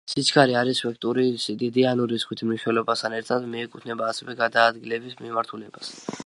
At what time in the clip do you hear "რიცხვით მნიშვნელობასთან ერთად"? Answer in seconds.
2.13-3.47